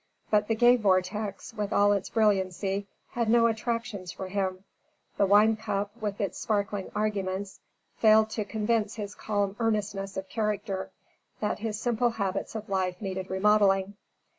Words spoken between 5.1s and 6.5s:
the wine cup, with its